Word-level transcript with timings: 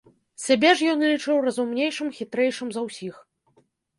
Сябе 0.43 0.69
ж 0.79 0.87
ён 0.93 1.03
лічыў 1.09 1.41
разумнейшым, 1.49 2.09
хітрэйшым 2.17 2.67
за 2.77 2.81
ўсіх. 2.87 3.15